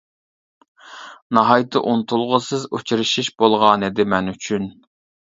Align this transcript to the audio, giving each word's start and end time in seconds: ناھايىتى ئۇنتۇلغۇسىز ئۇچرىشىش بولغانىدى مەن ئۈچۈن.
ناھايىتى 1.37 1.81
ئۇنتۇلغۇسىز 1.91 2.65
ئۇچرىشىش 2.77 3.29
بولغانىدى 3.43 4.07
مەن 4.15 4.33
ئۈچۈن. 4.33 4.67